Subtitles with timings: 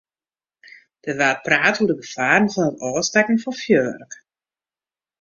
[1.05, 4.13] Der waard praat oer de gefaren fan it ôfstekken fan fjurwurk.